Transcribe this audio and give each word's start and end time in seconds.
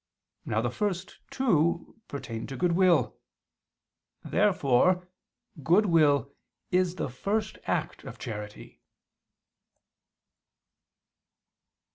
Now 0.45 0.61
the 0.61 0.71
first 0.71 1.19
two 1.29 2.01
pertain 2.07 2.47
to 2.47 2.55
goodwill. 2.57 3.19
Therefore 4.25 5.07
goodwill 5.61 6.33
is 6.71 6.95
the 6.95 7.07
first 7.07 7.59
act 7.67 8.03
of 8.03 8.17
charity. 8.17 8.81